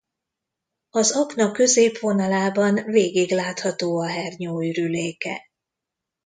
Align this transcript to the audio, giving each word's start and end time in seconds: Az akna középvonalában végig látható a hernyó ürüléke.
Az 0.89 1.11
akna 1.11 1.51
középvonalában 1.51 2.73
végig 2.85 3.31
látható 3.31 3.97
a 3.99 4.07
hernyó 4.07 4.61
ürüléke. 4.61 5.41